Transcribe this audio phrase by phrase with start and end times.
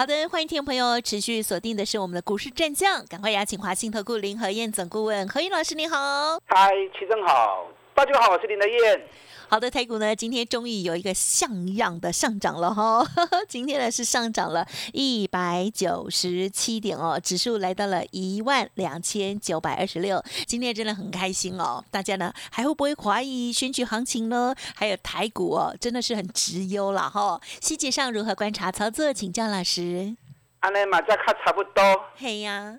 [0.00, 6.40] 好的，欢迎听众朋友持续锁定的是我们的股市战将，赶快邀请华信投顾林和燕总顾问何燕老师，你好。
[6.46, 9.02] 嗨，齐正好，大家好，我是林德燕。
[9.50, 13.04] 好的，台股呢，今天终于有一个像样的上涨了哈。
[13.48, 20.22] 今天呢是上涨了一百九十七点哦，指数来到了一万两千九百二十六。
[20.46, 24.54] 今天真的很开心哦，大家呢还会不会怀疑选举行情呢？
[24.76, 27.40] 还有台股哦，真的是很直优了哈。
[27.60, 30.14] 细节上如何观察操作，请教老师。
[30.60, 31.82] 安尼嘛，再看差不多。
[32.14, 32.78] 嘿呀，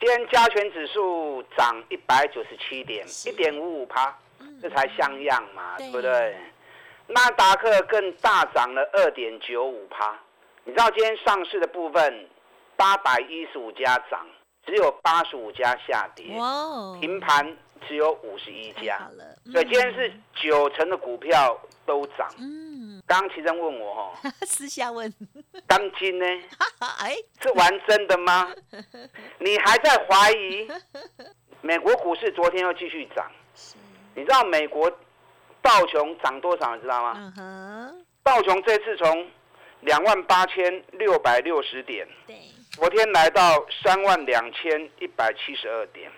[0.00, 4.18] 今天加权指数涨一百九十七点， 一点五五趴。
[4.64, 6.34] 这才像样嘛，对不对？
[7.08, 10.18] 纳达克更大涨了二点九五趴。
[10.64, 12.26] 你知道今天上市的部分
[12.74, 14.26] 八百一十五家涨，
[14.64, 16.24] 只有八十五家下跌，
[16.98, 17.54] 平盘
[17.86, 19.06] 只有五十一家。
[19.52, 22.26] 所以今天是九成的股票都涨。
[22.38, 25.12] 嗯，刚刚齐生问我哈，私下问，
[25.68, 26.24] 当今呢？
[27.00, 28.50] 哎，是玩真的吗？
[29.40, 30.66] 你还在怀疑？
[31.60, 33.30] 美国股市昨天又继续涨。
[34.14, 34.90] 你知道美国
[35.60, 36.74] 道琼涨多少？
[36.76, 37.92] 你知道吗？
[38.22, 39.28] 道琼这次从
[39.80, 42.06] 两万八千六百六十点，
[42.72, 46.10] 昨天来到三万两千一百七十二点。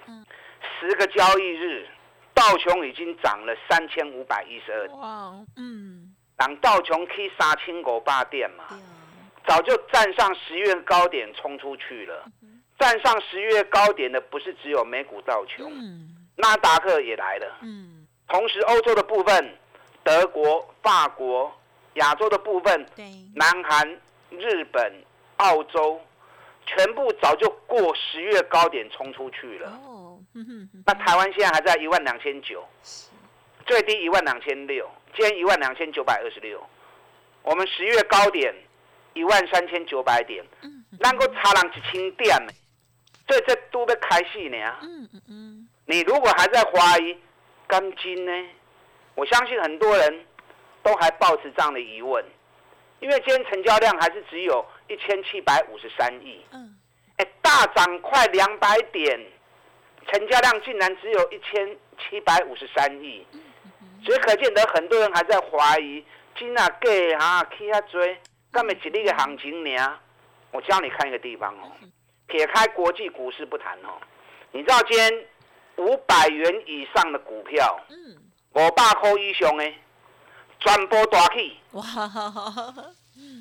[0.79, 1.87] 十个交易日，
[2.35, 4.99] 道琼已经涨了三千五百一十二点。
[4.99, 8.65] 哇，嗯，当道琼 K 杀青狗霸店嘛，
[9.47, 12.25] 早就站上十月高点冲出去了。
[12.79, 15.73] 站上十月高点的不是只有美股道琼。
[16.37, 19.59] 纳达克也来了，嗯，同时欧洲的部分，
[20.05, 21.51] 德国、法国，
[21.95, 23.05] 亚洲的部分，对，
[23.35, 23.89] 南韩、
[24.31, 24.93] 日本、
[25.39, 25.99] 澳洲，
[26.67, 29.71] 全部早就过十月高点冲出去了。
[29.87, 30.19] 哦，
[30.85, 32.63] 那台湾现在还在一万两千九，
[33.65, 34.87] 最低一万两千六，
[35.17, 36.63] 今天一万两千九百二十六，
[37.43, 38.55] 我们十月高点
[39.15, 42.53] 一万三千九百点，嗯，能够差人一千点呢，
[43.27, 44.59] 所以这都要开戏呢。
[44.83, 45.66] 嗯嗯嗯。
[45.87, 47.17] 你如果还在怀疑
[47.67, 48.33] 钢筋呢？
[49.15, 50.27] 我相信很多人
[50.83, 52.25] 都还抱持这样的疑问，
[53.01, 56.45] 因为今天成交量还是只有一千七百五十三亿。
[56.53, 56.77] 嗯。
[57.17, 59.19] 哎，大涨快两百点，
[60.09, 63.25] 成交量竟然只有一千七百五十三亿。
[64.05, 66.05] 所以可见得很多人还在怀疑，
[66.37, 68.21] 金啊价啊起啊追，
[68.51, 69.99] 干么一日的行情呢？
[70.51, 71.73] 我教你看一个地方哦，
[72.27, 73.97] 撇开国际股市不谈哦，
[74.51, 75.27] 你知道今天？
[75.77, 77.79] 五百元以上的股票，
[78.55, 79.65] 五百块以上的，
[80.61, 81.57] 全部大起。
[81.73, 81.85] 哇！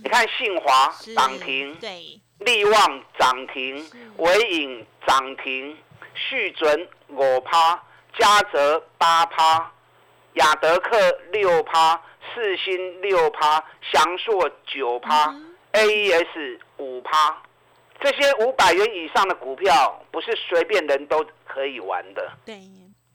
[0.04, 3.86] 你看信华涨停，对，利旺涨停，
[4.18, 5.78] 伟影涨停，
[6.14, 7.82] 续准五趴，
[8.18, 9.72] 嘉泽八趴，
[10.34, 10.98] 亚德克
[11.32, 12.02] 六趴，
[12.34, 15.34] 四星六趴，祥硕九趴
[15.72, 17.42] ，A E S 五趴。
[18.02, 22.32] 这些五百元以上的股票，不是随便人都可以玩的。
[22.46, 22.56] 对，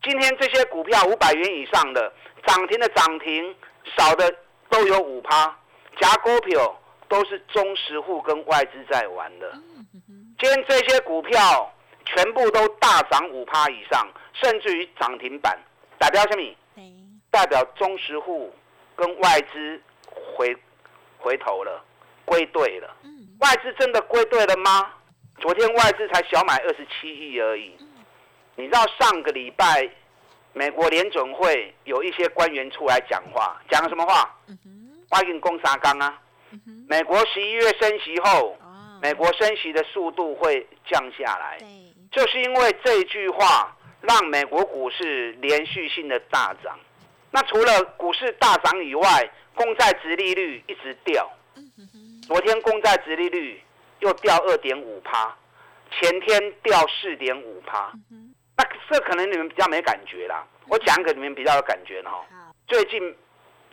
[0.03, 2.13] 今天这些股票五百元以上的
[2.47, 3.55] 涨停的涨停，
[3.97, 4.35] 少的
[4.69, 5.57] 都有五趴，
[6.01, 9.53] 夹股票都是中实户跟外资在玩的。
[10.39, 11.73] 今天这些股票
[12.07, 15.59] 全部都大涨五趴以上，甚至于涨停板，
[15.99, 16.43] 代表什么？
[17.31, 18.53] 代表中实户
[18.97, 20.57] 跟外资回
[21.19, 21.85] 回头了，
[22.25, 22.97] 归队了。
[23.41, 24.91] 外资真的归队了吗？
[25.41, 27.75] 昨天外资才小买二十七亿而已。
[28.57, 29.89] 你知道上个礼拜
[30.53, 34.37] 美国联准会有一些官员出来讲话，讲了什么话？
[35.09, 36.21] 欢迎攻沙钢啊！
[36.87, 38.57] 美国十一月升息后，
[39.01, 41.59] 美国升息的速度会降下来。
[42.13, 46.79] 就是因为这句话，让美国股市连续性的大涨。
[47.31, 51.31] 那除了股市大涨以外，公债值利率一直掉。
[52.31, 53.61] 昨天公债殖利率
[53.99, 55.37] 又掉二点五趴，
[55.91, 57.93] 前天掉四点五趴，
[58.57, 60.47] 那这可能你们比较没感觉啦。
[60.69, 62.25] 我讲给你们比较有感觉的哈。
[62.69, 63.17] 最近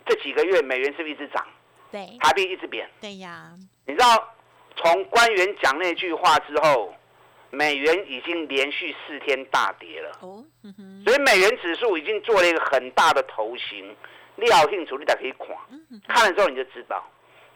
[0.04, 1.46] 这几个月美元是不是一直涨？
[1.92, 2.90] 对，台币一直贬。
[3.00, 3.52] 对呀。
[3.86, 4.34] 你知道
[4.74, 6.92] 从官员讲那句话之后，
[7.50, 10.18] 美元已经连续四天大跌了。
[10.20, 10.44] 哦，
[11.04, 13.94] 所以美元指数已经做了一个很大的头型，
[14.34, 15.48] 料性处理的可以看，
[16.08, 17.08] 看了之后你就知道。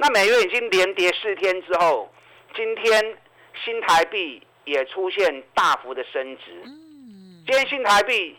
[0.03, 2.13] 那美元已经连跌四天之后，
[2.57, 3.17] 今天
[3.65, 6.61] 新台币也出现大幅的升值。
[7.47, 8.37] 今天新台币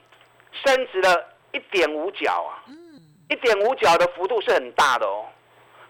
[0.65, 2.68] 升值了一点五角啊，
[3.30, 5.25] 一点五角的幅度是很大的哦。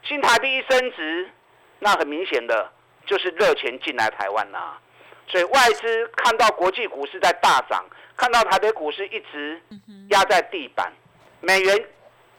[0.03, 1.27] 新台币一升值，
[1.79, 2.71] 那很明显的
[3.07, 4.79] 就是热钱进来台湾啦。
[5.27, 7.83] 所以外资看到国际股市在大涨，
[8.15, 9.59] 看到台北股市一直
[10.09, 10.93] 压在地板，
[11.41, 11.83] 美元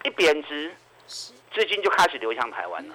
[0.04, 0.72] 一贬值，
[1.08, 2.94] 资金就开始流向台湾了。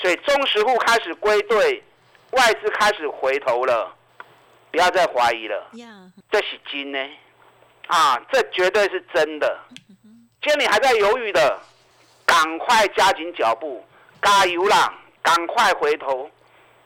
[0.00, 1.82] 所以中实户开始归队，
[2.30, 3.94] 外资开始回头了，
[4.70, 5.70] 不要再怀疑了。
[6.30, 6.98] 这是金呢，
[7.88, 9.58] 啊，这绝对是真的。
[10.42, 11.60] 今天你还在犹豫的，
[12.24, 13.84] 赶快加紧脚步，
[14.22, 14.94] 加油啦！
[15.22, 16.30] 赶快回头，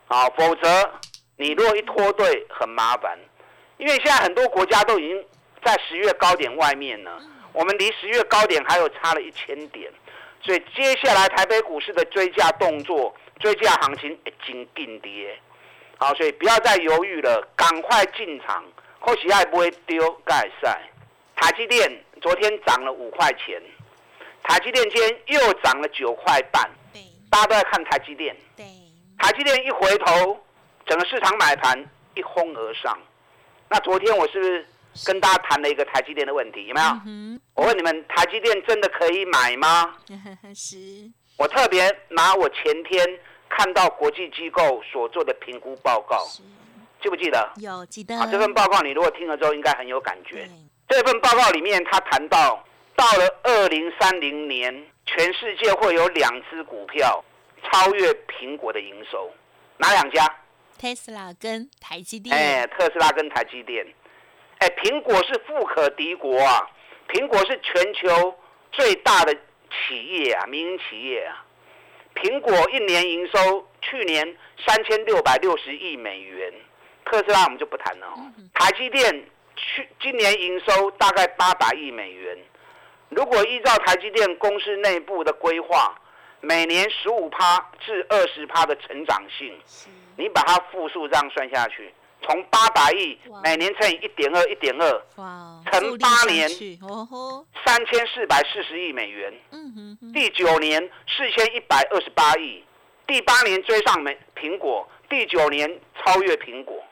[0.09, 0.91] 啊，否则。
[1.37, 3.19] 你如果一拖队很麻烦，
[3.77, 5.25] 因为现在很多国家都已经
[5.65, 7.21] 在十月高点外面了，
[7.53, 9.93] 我们离十月高点还有差了一千点，
[10.45, 15.39] 所以接下来台北股市的追加动作、追加行情已经定跌，
[15.97, 18.63] 好，所以不要再犹豫了，赶快进场，
[19.01, 20.83] 或许还不会丢盖赛。
[21.37, 23.61] 台积电昨天涨了五块钱，
[24.43, 26.71] 台积电今天又涨了九块半，
[27.31, 28.65] 大家都在看台积电，对，
[29.19, 30.39] 台积电一回头。
[30.87, 31.83] 整个市场买盘
[32.15, 32.99] 一哄而上，
[33.71, 34.67] 那昨天我是不是
[35.07, 36.67] 跟大家谈了一个台积电的问题？
[36.67, 37.41] 有没有？
[37.55, 39.97] 我问你们，台积电真的可以买吗？
[40.55, 40.77] 是。
[41.37, 43.05] 我特别拿我前天
[43.49, 46.25] 看到国际机构所做的评估报告，
[47.03, 47.53] 记不记得？
[47.57, 48.17] 有记得。
[48.31, 50.49] 这份报告你如果听了之后，应该很有感觉。
[50.89, 52.65] 这份报告里面，他谈到
[52.95, 57.25] 到了二零三零年，全世界会有两只股票
[57.65, 59.31] 超越苹果的营收，
[59.79, 60.25] 哪两家？
[60.79, 63.87] 特斯拉跟台积电，哎，特斯拉跟台积电，
[64.65, 66.67] 哎，苹果是富可敌国啊！
[67.11, 68.35] 苹果是全球
[68.73, 71.45] 最大的企业啊，民营企业啊。
[72.15, 74.35] 苹果一年营收去年
[74.67, 76.51] 三千六百六十亿美元，
[77.05, 78.07] 特斯拉我们就不谈了。
[78.55, 82.39] 台积电去今年营收大概八百亿美元，
[83.11, 85.95] 如果依照台积电公司内部的规划，
[86.41, 89.61] 每年十五趴至二十趴的成长性。
[90.17, 91.93] 你把它复数这样算下去，
[92.25, 96.49] 从八百亿每年乘以一点二，一点二，乘八年，
[97.65, 99.33] 三千四百四十亿美元。
[100.13, 102.65] 第九年四千一百二十八亿，
[103.07, 106.83] 第八年追上美苹果，第九年超越苹果。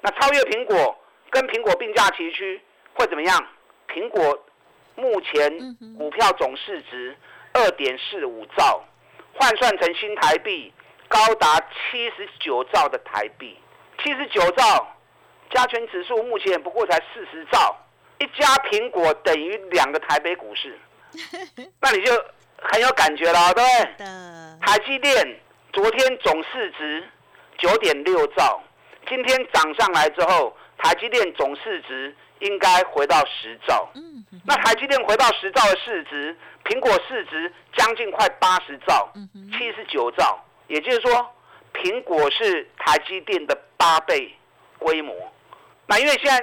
[0.00, 0.96] 那超越苹果
[1.30, 2.60] 跟苹果并驾齐驱
[2.94, 3.46] 会怎么样？
[3.88, 4.44] 苹果
[4.94, 5.58] 目前
[5.96, 7.16] 股票总市值
[7.54, 8.84] 二点四五兆，
[9.34, 10.72] 换算成新台币。
[11.08, 13.54] 高达七十九兆的台币，
[14.02, 14.96] 七十九兆，
[15.50, 17.76] 加权指数目前不过才四十兆，
[18.18, 20.78] 一家苹果等于两个台北股市，
[21.80, 22.12] 那你就
[22.60, 24.06] 很有感觉了，对不对？
[24.60, 25.40] 台积电
[25.72, 27.08] 昨天总市值
[27.58, 28.60] 九点六兆，
[29.08, 33.88] 今天涨上来之后，台积电总市值应该回到十兆。
[33.94, 39.12] 嗯，那台积电回到十兆的市值，苹果市值将近快八十兆，
[39.52, 40.44] 七十九兆。
[40.68, 41.34] 也就是说，
[41.74, 44.32] 苹果是台积电的八倍
[44.78, 45.12] 规模。
[45.86, 46.38] 那因为现在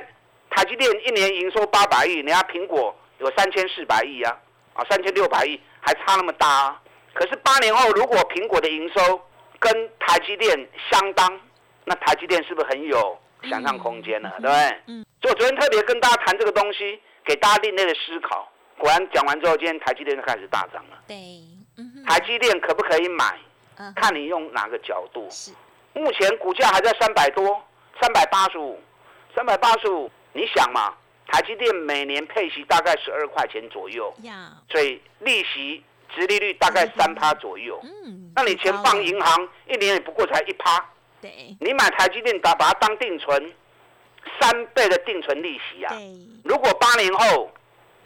[0.50, 4.38] 台积电一年营收八百亿，人家苹果有三千四百亿啊，
[4.74, 6.82] 啊三千六百亿，还差那么大啊。
[7.14, 9.22] 可是八年后，如果苹果的营收
[9.58, 11.40] 跟台积电相当，
[11.86, 14.30] 那台积电是不是很有想象空间呢？
[14.40, 14.82] 对不对？
[14.88, 15.06] 嗯。
[15.22, 18.52] 所以我昨天特别跟大家谈这个东西，给大家另类的思考。
[18.78, 21.02] 果然讲完之后，今天台积电就开始大涨了。
[21.08, 21.16] 对。
[22.06, 23.40] 台积电可不可以买？
[23.96, 25.30] 看你用哪个角度。
[25.94, 27.62] 是，目前股价还在三百多，
[28.02, 28.80] 三百八十五，
[29.36, 30.10] 三百八十五。
[30.34, 30.94] 你想嘛，
[31.28, 34.14] 台积电每年配息大概十二块钱左右，
[34.70, 35.84] 所以利息、
[36.16, 37.80] 殖利率大概三趴左右。
[37.84, 40.84] 嗯，那你钱放银行，一年也不过才一趴。
[41.22, 43.54] 对，你买台积电，把把它当定存，
[44.40, 45.94] 三倍的定存利息啊。
[46.44, 47.52] 如果八年后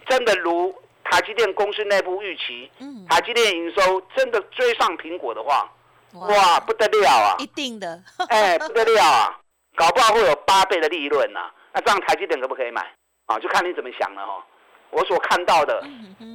[0.07, 0.73] 真的如。
[1.05, 2.71] 台积电公司内部预期，
[3.07, 5.69] 台积电营收真的追上苹果的话，
[6.13, 7.35] 哇，不得了啊！
[7.39, 9.39] 一定的，哎，不得了啊！
[9.75, 11.49] 搞不好会有八倍的利润呐。
[11.73, 12.81] 那这样台积电可不可以买？
[13.25, 14.45] 啊，就看你怎么想了哈。
[14.91, 15.83] 我所看到的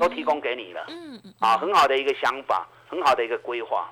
[0.01, 0.87] 都提供给你了，
[1.39, 3.89] 啊，很好的一个想法，很好的一个规划。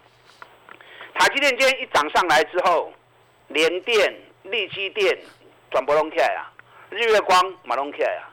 [1.14, 2.92] 台积电今天一涨上来之后，
[3.48, 4.12] 联电、
[4.42, 5.16] 力基电
[5.70, 6.50] 转波隆起来啊，
[6.90, 8.28] 日月光马隆起来啊，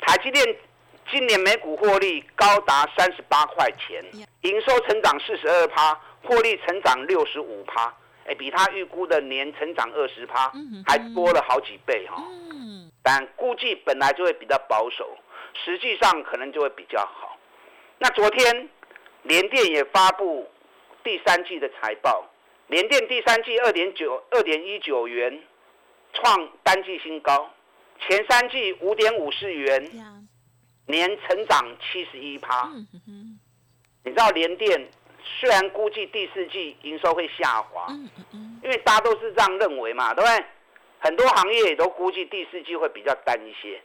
[0.00, 0.56] 台积电。
[1.10, 4.04] 今年每股获利高达三十八块钱，
[4.42, 7.94] 营收成长四十二趴，获利成长六十五趴，
[8.26, 10.52] 哎，比他预估的年成长二十趴
[10.86, 12.22] 还多了好几倍哈。
[13.02, 15.16] 但估计本来就会比较保守，
[15.64, 17.38] 实际上可能就会比较好。
[17.98, 18.68] 那昨天
[19.22, 20.48] 联电也发布
[21.02, 22.28] 第三季的财报，
[22.66, 25.42] 联电第三季二点九二点一九元，
[26.12, 27.50] 创单季新高。
[28.00, 29.82] 前三季五点五四元，
[30.86, 32.70] 年成长七十一趴。
[34.04, 34.88] 你知道联电
[35.40, 37.86] 虽然估计第四季营收会下滑，
[38.62, 40.44] 因为大家都是这样认为嘛，对不对？
[41.00, 43.80] 很多行业也都估计第四季会比较淡一些，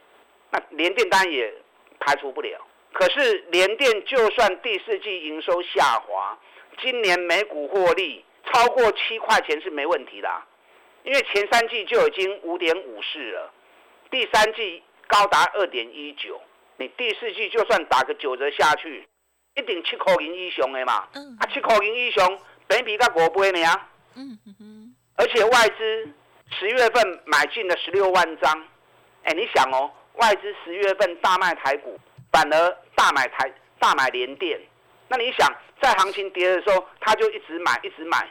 [0.51, 1.53] 那联电当然也
[1.99, 2.59] 排除不了。
[2.91, 6.37] 可是联电就算第四季营收下滑，
[6.81, 10.29] 今年每股获利超过七块钱是没问题的，
[11.03, 13.51] 因为前三季就已经五点五四了，
[14.09, 16.41] 第三季高达二点一九，
[16.77, 19.07] 你第四季就算打个九折下去，
[19.55, 21.07] 一定七块银以上的嘛，
[21.39, 23.67] 啊七块银以上，比比个五倍呢，
[24.15, 26.10] 嗯嗯，而且外资。
[26.60, 28.63] 十月份买进了十六万张，
[29.24, 32.00] 哎，你想哦，外资十月份大卖台股，
[32.31, 34.60] 反而大买台大买联电，
[35.07, 38.29] 那你想在行情跌的时候，他就一直买一直买，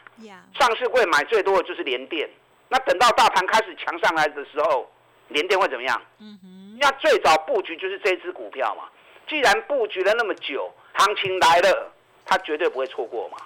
[0.55, 2.31] 上市会买最多的就是联电，
[2.69, 4.89] 那等到大盘开始强上来的时候，
[5.27, 6.01] 联电会怎么样？
[6.21, 8.85] 嗯哼，那最早布局就是这支股票嘛，
[9.27, 11.93] 既然布局了那么久，行情来了，
[12.25, 13.39] 他绝对不会错过嘛。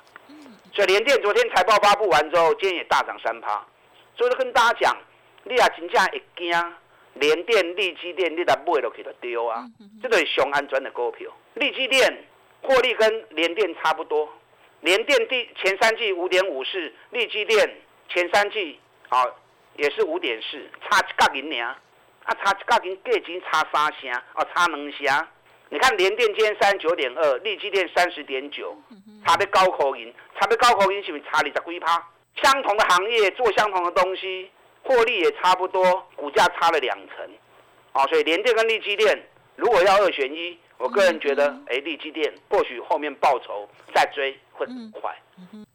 [0.75, 3.65] 所以联电昨天财报发布完之后，今天也大涨三趴。
[4.15, 4.97] 所以跟大家讲，
[5.45, 6.75] 你也真正会惊，
[7.15, 9.65] 联电、利基电，你来买落去就丢啊！
[10.03, 11.31] 这个是上安全的股票。
[11.55, 12.25] 利基电
[12.61, 14.29] 获利跟联电差不多，
[14.81, 17.75] 联电第前三季五点五四，利基电
[18.11, 19.25] 前三季啊
[19.77, 21.75] 也是五点四，差一角银尔，
[22.25, 25.27] 啊差一角银，价钱差三成，哦差两成。
[25.69, 28.77] 你看联电今天三十九点二，利基电三十点九，
[29.27, 32.03] 差的高口银，差的高口银是不是差你十几趴？
[32.43, 34.49] 相同的行业做相同的东西，
[34.83, 37.29] 获利也差不多，股价差了两成，
[37.93, 39.21] 啊，所以联电跟利基电
[39.57, 45.17] 如果要二选一，我个人觉得，哎，利基电或许后面报酬再追会很快。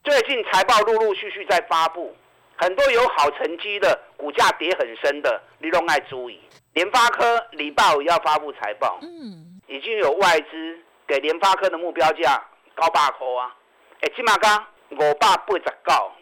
[0.04, 2.16] 最近财报陆陆续续在发布，
[2.56, 6.40] 很多有好成绩的股价跌很深的，你都爱注意。
[6.72, 12.42] 联发科礼拜五要发布财报，嗯，已经有外资给联发科的目标价
[12.74, 13.54] 高八块啊，
[14.00, 16.12] 哎，起码刚五百八十九。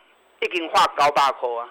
[0.43, 1.69] 已经画高大科啊，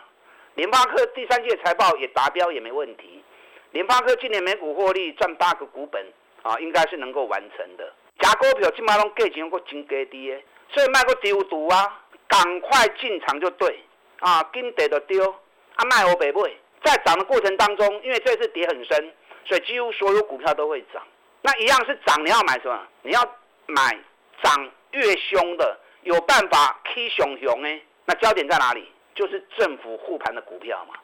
[0.53, 3.23] 联发科第三届财报也达标也没问题。
[3.71, 6.05] 联发科今年每股获利赚八个股本
[6.43, 7.91] 啊，应该是能够完成的。
[8.19, 10.39] 假股票今马拢价钱个真低的，
[10.71, 13.83] 所以卖个丢赌啊，赶快进场就对
[14.19, 15.31] 啊，跟跌就丢
[15.73, 16.51] 啊，卖我北买。
[16.83, 19.11] 在涨的过程当中，因为这次跌很深，
[19.45, 21.01] 所以几乎所有股票都会涨。
[21.41, 22.79] 那一样是涨，你要买什么？
[23.01, 23.21] 你要
[23.67, 23.97] 买
[24.43, 27.81] 涨越凶的，有办法 K 熊熊呢？
[28.05, 28.91] 那焦点在哪里？
[29.15, 30.95] 就是政府护盘的股票嘛，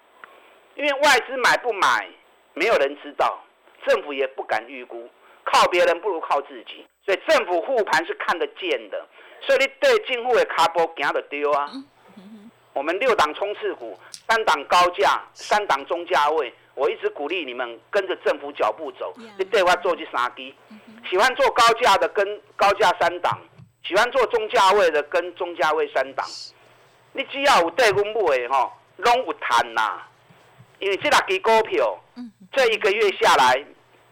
[0.76, 2.08] 因为外资买不买，
[2.54, 3.38] 没有人知道，
[3.86, 5.10] 政府也不敢预估，
[5.44, 9.06] 靠别人不如靠自己，所以政府护盘是看得见的，
[9.42, 11.70] 所以你对进户的卡波行得丢啊。
[12.72, 13.98] 我们六档冲刺股，
[14.30, 19.14] 三档高价，三档中价位，我一直鼓励你们跟着政府脚步走。
[19.38, 20.54] 你对外做去三低，
[21.10, 23.40] 喜欢做高价的跟高价三档，
[23.84, 26.26] 喜欢做中价位的跟中价位三档。
[27.14, 30.02] 你只要有对阮买的吼，拢有赚呐。
[30.80, 31.98] 因为这两支股票，
[32.52, 33.66] 这一个月下来，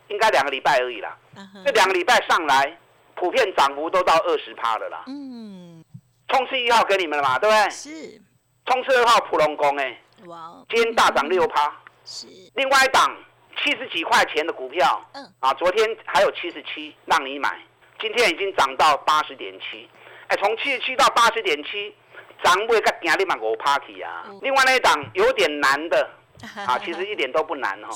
[0.07, 1.17] 应该两个礼拜而已啦。
[1.65, 2.77] 这两个礼拜上来，
[3.15, 5.03] 普遍涨幅都到二十趴了啦。
[5.07, 5.83] 嗯。
[6.29, 7.69] 冲刺一号给你们了嘛，对不对？
[7.69, 8.21] 是。
[8.65, 9.99] 冲刺二号普龙宫哎。
[10.27, 10.63] 哇。
[10.69, 11.69] 今天大涨六趴。
[12.05, 12.27] 是。
[12.55, 13.15] 另外一档
[13.57, 15.33] 七十几块钱的股票，嗯。
[15.39, 17.59] 啊，昨天还有七十七让你买，
[17.99, 19.89] 今天已经涨到八十点七。
[20.27, 21.95] 哎，从七十七到八十点七。
[22.43, 24.25] 涨不会个惊你嘛五 party 啊！
[24.41, 26.09] 另外那一档有点难的
[26.67, 27.89] 啊，其实一点都不难哈。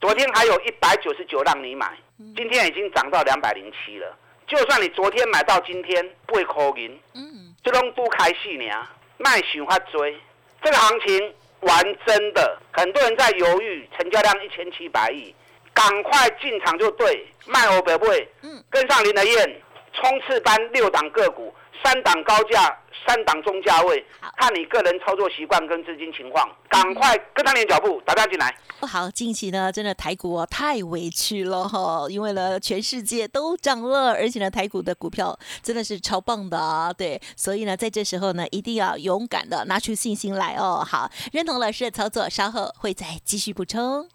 [0.00, 1.96] 昨天还有一百九十九让你买，
[2.36, 4.18] 今天已经涨到两百零七了。
[4.48, 10.18] 就算你昨天买到今天不会扣银，嗯，这拢都开戏呢，卖想法追。
[10.64, 15.34] 这个行情玩真的，很多人在犹豫，成交量一千七百亿，
[15.74, 19.62] 赶快进场就对，卖我不会，嗯，跟上林德燕
[19.92, 21.54] 冲刺班六档个股。
[21.82, 24.04] 三档高价，三档中价位，
[24.36, 28.54] 看你个人操作习惯跟资金情况，赶快跟上你的脚步，打单进来。
[28.78, 40.84] 不好，近期呢，真的台股哦太委屈了哈，因为呢全世界都涨了，而且呢台股的股票真的是超棒的啊，对，所以呢在这时候呢一定要勇敢的拿出信心来哦。
[40.86, 44.08] 好，认同老师的操作，稍后会再继续补充。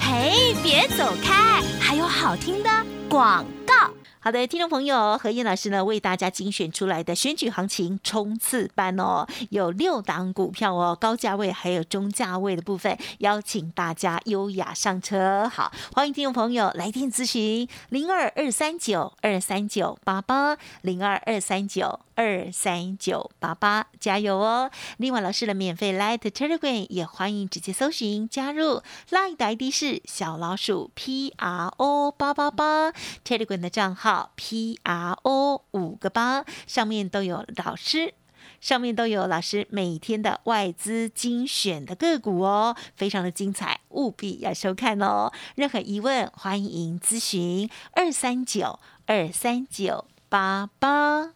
[0.00, 2.70] 嘿，别走开，还有好听的
[3.08, 3.85] 广告。
[4.26, 15.48] 好的，听众朋友，何燕老师呢为大家精选出来的选举行情冲刺班哦，有六档股票哦，高价位还有中价位的部分，邀请大家优雅上车。
[15.48, 24.70] 好，欢迎听众朋友来电咨询零二二三九二三九八八零二二三九二三九八八，加油哦！
[24.96, 32.90] 另外，老师的免费 Light Telegram 也欢迎直接搜寻加入，Light 的 ID 是小老鼠 P R O 八八八
[33.24, 34.32] ，Telegram 的账号。
[34.34, 38.14] P R O 五个八上面都有老师，
[38.60, 45.30] 上面都有老师每天的外资精选的个股哦，非常的精彩，务必要收看哦。
[45.54, 51.35] 任何疑问欢迎咨询二三九二三九八八。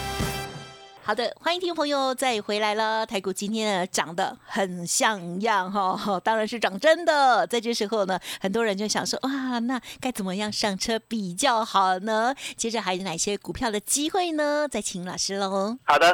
[1.03, 3.03] 好的，欢迎听众朋友再回来了。
[3.03, 7.45] 台股今天呢涨得很像样哈， 当然是涨真的。
[7.47, 12.35] 在这时候呢，很多人就想说哇，那该怎么样上车比较好呢？
[12.55, 14.67] 接着还有哪些股票的机会呢？
[14.69, 15.75] 再请老师喽。
[15.85, 16.07] 好的，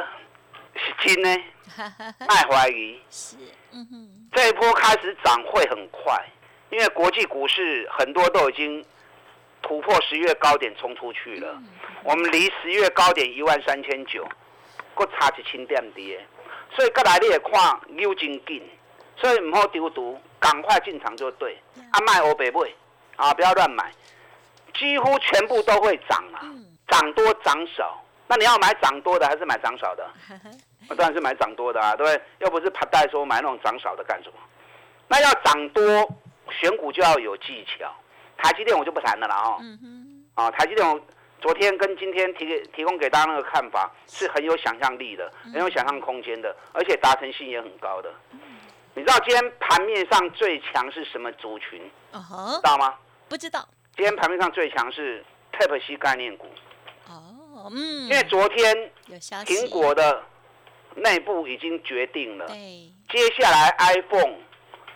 [0.74, 1.36] 是金呢，
[2.26, 3.36] 爱怀疑是，
[3.72, 6.18] 嗯哼，这一波开始涨会很快，
[6.72, 8.82] 因为国际股市很多都已经
[9.60, 11.62] 突破十月高点冲出去了。
[12.04, 14.26] 我们离十月高点一万三千九。
[14.98, 16.26] 搁差一千点跌，
[16.74, 18.60] 所以过来你也看扭真紧，
[19.16, 21.56] 所以唔好丢毒，赶快进场就对。
[21.92, 22.60] 啊，卖欧北买，
[23.16, 23.92] 啊，不要乱买，
[24.74, 26.42] 几乎全部都会涨啊，
[26.88, 28.02] 涨多涨少。
[28.26, 30.06] 那你要买涨多的还是买涨少的？
[30.90, 32.22] 我当然是买涨多的啊，对不对？
[32.40, 34.34] 又不是怕带说买那种涨少的干什么？
[35.06, 35.84] 那要涨多，
[36.50, 37.90] 选股就要有技巧。
[38.36, 39.58] 台积电我就不谈了啦，哦，
[40.34, 41.00] 啊，台积电。
[41.40, 48.12] 昨天跟今天提给提供给大家那个看法是很有想象力的，很有想象空间的，而且达成性也很高的。
[48.94, 51.80] 你知道今天盘面上最强是什么族群？
[52.12, 52.94] 知道吗？
[53.28, 53.66] 不知道。
[53.96, 56.46] 今天盘面上最强是 Type C 概念股。
[57.06, 58.08] 哦，嗯。
[58.08, 58.90] 因为昨天
[59.44, 60.22] 苹果的
[60.96, 64.34] 内部已经决定了，接下来 iPhone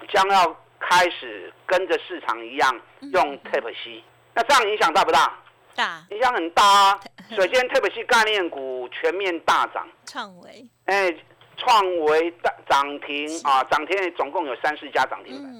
[0.08, 2.80] 将要开始跟着市场一样
[3.12, 4.02] 用 Type C，
[4.34, 5.38] 那这样影响大不大？
[5.74, 7.00] 大影响很大啊！
[7.30, 11.14] 首先，特别是概念股全面大涨，创维哎，
[11.56, 13.62] 创维大涨停啊！
[13.64, 15.52] 涨停总共有三四家涨停板。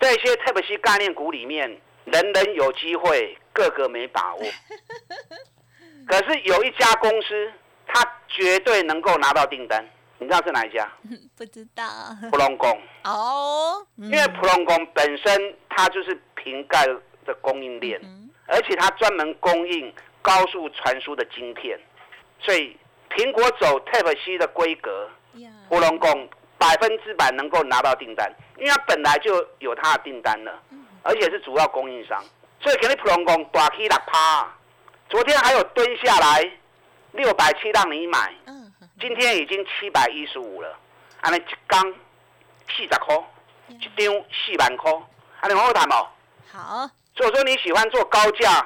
[0.00, 1.68] 这些特别是概念股里面，
[2.04, 4.42] 人人有机会，个个没把握。
[6.06, 7.52] 可是有一家公司，
[7.86, 9.86] 它绝对能够拿到订单，
[10.18, 10.90] 你知道是哪一家？
[11.36, 11.84] 不知道。
[12.30, 12.70] 普隆工
[13.04, 16.86] 哦，因为普隆工本身它就是瓶盖
[17.26, 18.00] 的供应链。
[18.48, 21.78] 而且它专门供应高速传输的晶片，
[22.40, 22.76] 所以
[23.10, 25.08] 苹果走 Type C 的规格，
[25.68, 30.60] 普隆工百分之百能够拿到订单，因为它本来就有它的订单了，
[31.02, 32.24] 而且是主要供应商，
[32.60, 34.50] 所以肯定普龙工大起六趴。
[35.10, 36.50] 昨天还有蹲下来
[37.12, 38.34] 六百七让你买，
[38.98, 40.76] 今天已经七百一十五了，
[41.20, 41.80] 安尼一缸
[42.68, 43.16] 四十块，
[43.68, 44.92] 一张四万块，
[45.40, 46.08] 安尼好谈哦。
[46.50, 46.90] 好。
[47.18, 48.64] 所以说你喜欢做高价，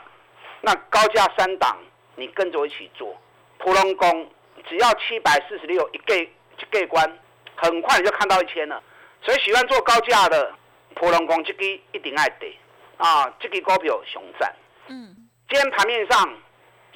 [0.60, 1.74] 那高价三档
[2.16, 3.16] 你跟着我一起做。
[3.56, 4.30] 普隆工
[4.68, 6.28] 只要七百四十六一个一
[6.70, 7.18] 个关，
[7.56, 8.82] 很快你就看到一千了。
[9.22, 10.52] 所以喜欢做高价的
[10.94, 12.54] 普隆工这个一定爱得
[12.98, 14.54] 啊，这个股票熊赞。
[14.88, 15.16] 嗯，
[15.48, 16.36] 今天盘面上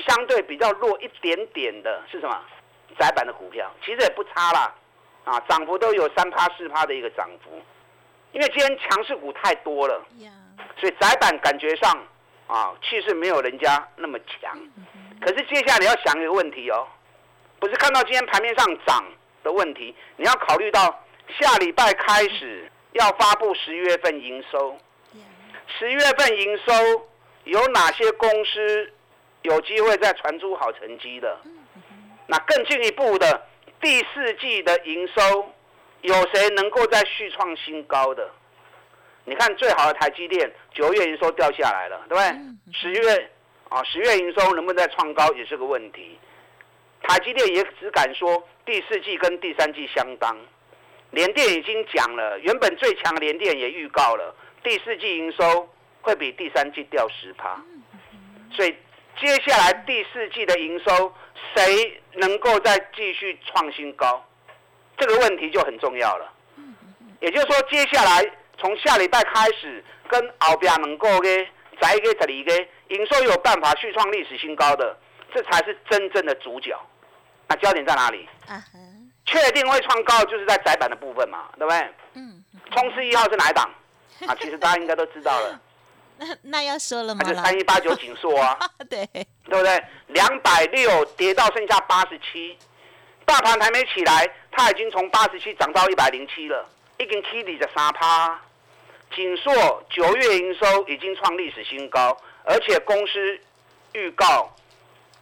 [0.07, 2.39] 相对比较弱一点点的是什么？
[2.99, 4.75] 窄板的股票其实也不差啦，
[5.25, 7.63] 啊，涨幅都有三趴四趴的一个涨幅。
[8.33, 10.05] 因为今天强势股太多了。
[10.79, 12.07] 所以窄板感觉上
[12.47, 14.59] 啊气势没有人家那么强，
[15.21, 16.87] 可是接下来你要想一个问题哦，
[17.59, 19.05] 不是看到今天盘面上涨
[19.43, 21.03] 的问题，你要考虑到
[21.39, 24.79] 下礼拜开始要发布十月份营收，
[25.79, 26.73] 十月份营收
[27.45, 28.93] 有哪些公司
[29.43, 31.39] 有机会再传出好成绩的？
[32.27, 33.47] 那更进一步的
[33.81, 35.53] 第四季的营收
[36.03, 38.31] 有谁能够再续创新高的？
[39.29, 42.73] 你看最好的台积电，九月营收掉下来了，对不对？
[42.73, 43.31] 十月
[43.69, 46.17] 啊，十月营收能不能再创高也是个问题。
[47.03, 50.37] 台积电也只敢说第四季跟第三季相当。
[51.11, 55.69] 联电已经讲了，原本最强的联电也预告了，第四季营收
[56.03, 57.61] 会比第三季掉十趴。
[58.53, 58.75] 所以
[59.19, 61.13] 接下来第四季的营收
[61.55, 64.25] 谁能够再继续创新高？
[64.97, 66.33] 这个问题就很重要了。
[67.21, 68.25] 也就是说，接下来
[68.59, 71.47] 从下礼拜开始，跟后边能够嘅
[71.81, 74.97] 再一个十二个营收有办法续创历史新高的，
[75.35, 76.75] 这才是真正的主角。
[77.49, 78.29] 那焦点在哪里？
[79.25, 81.95] 确定会创高，就是在窄板的部分嘛，对不对？
[82.15, 82.45] 嗯。
[82.73, 83.69] 冲刺一号是哪一档？
[84.27, 85.61] 啊，其实大家应该都知道了。
[86.19, 87.23] 那那要说了吗？
[87.25, 88.59] 就三一八九紧缩啊。
[88.89, 89.07] 对。
[89.07, 89.85] 对不对？
[90.09, 92.57] 两百六跌到剩下八十七，
[93.25, 96.69] 大盘还没起来，它已经从八十七涨到一百零七了。
[96.99, 98.41] 已经起二十三趴，
[99.15, 99.53] 锦硕
[99.91, 103.41] 九月营收已经创历史新高，而且公司
[103.93, 104.51] 预告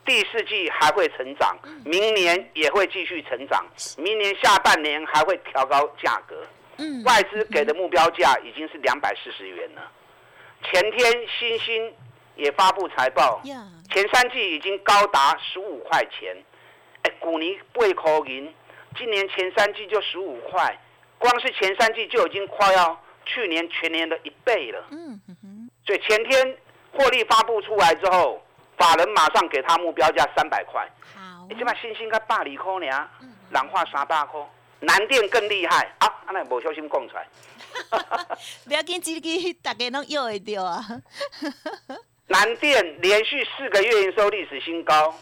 [0.04, 3.64] 第四季还会成长，明年也会继续成长，
[3.96, 6.36] 明年下半年还会调高价格。
[7.04, 9.90] 外资给的目标价已经是两百四十元了。
[10.64, 11.94] 前天新兴
[12.36, 13.40] 也发布财报，
[13.92, 16.36] 前三季已经高达十五块钱。
[17.02, 18.52] 哎，古尼贝口银，
[18.96, 20.76] 今年前三季就十五块。
[21.24, 24.84] 光是前三季就已经快要去年全年的一倍了。
[24.90, 25.70] 嗯哼。
[25.86, 26.56] 所以前天
[26.92, 28.42] 获利发布出来之后，
[28.76, 30.86] 法人马上给他目标价三百块。
[31.14, 31.46] 好。
[31.48, 32.86] 你起码星星跟大理科呢，
[33.48, 34.38] 染化三百块，
[34.80, 36.06] 南电更厉害啊！
[36.26, 37.26] 阿那无小心讲出来。
[38.68, 40.84] 不要紧自己大家拢又会掉啊。
[42.26, 45.14] 南电连续四个月营收历史新高，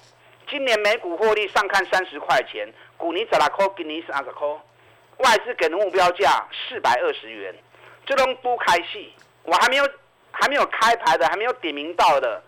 [0.50, 4.48] 今年每股获利上看三十块钱，股尼十六块，今年是二十块。
[5.18, 7.54] 外资给的目标价四百二十元，
[8.06, 9.12] 这都不开戏。
[9.44, 9.88] 我还没有
[10.30, 12.42] 还没有开牌的，还没有点名到的，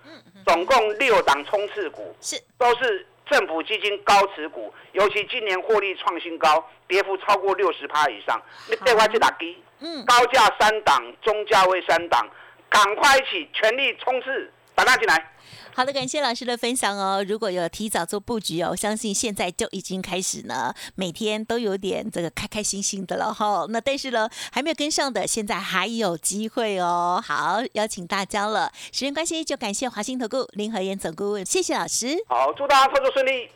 [0.46, 8.40] 总共六档冲刺股，是都是政府基金高持股，尤其今年获利创新高，跌幅超过六十趴以上。
[8.68, 12.29] 你这块去打低，嗯，高价三档，中价位三档，
[12.68, 15.34] 赶快一起全力冲刺，打大进来。
[15.75, 17.25] 好的，感谢老师的分享哦。
[17.27, 23.67] 如果有提早做布局哦，我相信现在就已经开始呢，每天都有点这个开开心心的了哈。
[23.69, 27.21] 那但是呢，还没有跟上的，现在还有机会哦。
[27.27, 28.71] 好，邀请大家了。
[28.93, 32.17] 时间关系，就感谢华兴投顾林和燕总顾问，谢谢老师。
[32.29, 33.49] 好，祝大家操作顺利。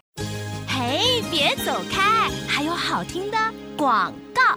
[0.67, 3.39] 嘿，别走开，还有好听的
[3.77, 4.48] 广告。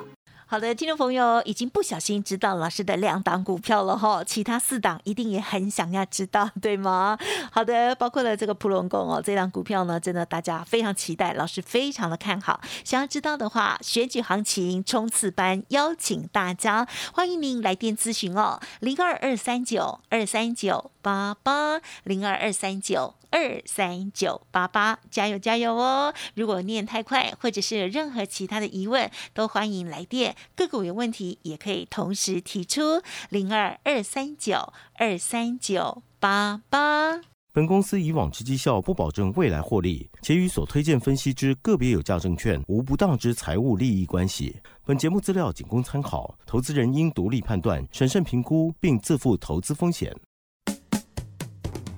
[0.51, 7.17] 好的，听众朋友已经不小心知道老师的两档股票了哈，其他四档一定也很想要知道，对吗？
[7.49, 12.59] 好的，包括了这个普龙宫哦，这档股票呢，真的大家非常期待，老师非常的看好。
[12.83, 23.15] 想要知道的话，选举行情冲刺班邀请大家，欢迎您来电咨询哦，零二二三九二三九八八零二二三九。
[23.31, 26.13] 二三九八八，加油加油哦！
[26.35, 30.35] 如果念太快，或者是有任何其他的疑问，都欢迎来电。
[30.55, 37.21] 个股有问题，也可以同时提出零二二三九二三九八八。
[37.53, 44.55] 本公司以往之绩效不保证未来获利，且与所推荐分析之个别有价证券无不当之财务利益关系。
[44.85, 50.15] 本节目资料仅供参考，投资人应独立判断、审慎评估，并自负投资风险。